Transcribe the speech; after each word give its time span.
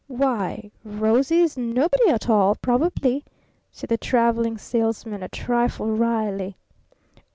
"Why, 0.07 0.71
'Rosie' 0.83 1.41
is 1.43 1.59
nobody 1.59 2.09
at 2.09 2.27
all 2.27 2.55
probably," 2.55 3.23
said 3.71 3.89
the 3.91 3.99
Traveling 3.99 4.57
Salesman 4.57 5.21
a 5.21 5.27
trifle 5.29 5.95
wryly. 5.95 6.57